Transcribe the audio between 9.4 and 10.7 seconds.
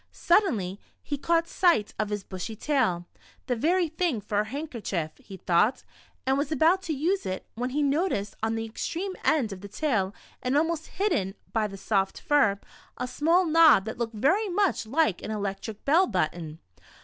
of the tail, and